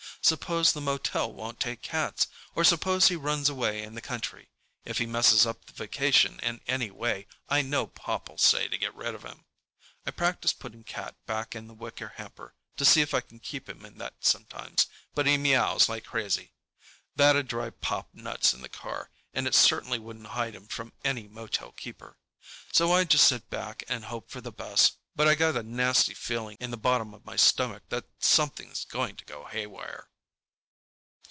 [0.23, 2.27] Suppose the motel won't take cats?
[2.55, 4.49] Or suppose he runs away in the country?
[4.85, 8.93] If he messes up the vacation in any way, I know Pop'll say to get
[8.93, 9.45] rid of him.
[10.05, 13.67] I practice putting Cat back in the wicker hamper to see if I can keep
[13.67, 14.85] him in that sometimes,
[15.15, 16.53] but he meows like crazy.
[17.15, 21.27] That'd drive Pop nuts in the car, and it certainly wouldn't hide him from any
[21.27, 22.17] motel keeper.
[22.71, 26.13] So I just sit back and hope for the best, but I got a nasty
[26.13, 30.07] feeling in the bottom of my stomach that something's going to go haywire.